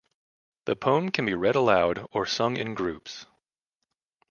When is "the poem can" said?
0.65-1.27